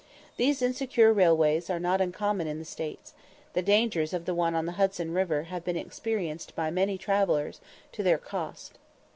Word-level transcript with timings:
These 0.35 0.63
insecure 0.63 1.13
railways 1.13 1.69
are 1.69 1.79
not 1.79 2.01
uncommon 2.01 2.47
in 2.47 2.57
the 2.57 2.65
States; 2.65 3.13
the 3.53 3.61
dangers 3.61 4.13
of 4.15 4.25
the 4.25 4.33
one 4.33 4.55
on 4.55 4.65
the 4.65 4.71
Hudson 4.71 5.13
river 5.13 5.43
have 5.43 5.63
been 5.63 5.77
experienced 5.77 6.55
by 6.55 6.71
many 6.71 6.97
travellers 6.97 7.61
to 7.91 8.01
their 8.01 8.17
cost. 8.17 8.79